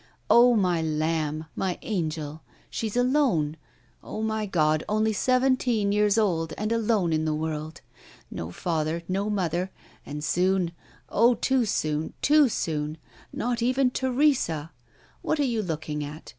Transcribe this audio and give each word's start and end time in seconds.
Oh, 0.31 0.55
my 0.55 0.81
lamb! 0.81 1.45
my 1.55 1.77
angel! 1.83 2.41
she's 2.71 2.97
alone. 2.97 3.55
Oh, 4.03 4.23
my 4.23 4.47
God, 4.47 4.83
only 4.89 5.13
seventeen 5.13 5.91
years 5.91 6.17
old, 6.17 6.53
and 6.57 6.71
alone 6.71 7.13
in 7.13 7.25
the 7.25 7.35
world! 7.35 7.81
No 8.31 8.49
father, 8.49 9.03
no 9.07 9.29
mother; 9.29 9.69
and 10.03 10.23
soon 10.23 10.71
oh, 11.09 11.35
too 11.35 11.65
soon, 11.65 12.13
too 12.23 12.49
soon 12.49 12.97
not 13.31 13.61
even 13.61 13.91
Teresa! 13.91 14.71
What 15.21 15.39
are 15.39 15.43
you 15.43 15.61
looking 15.61 16.03
at? 16.03 16.29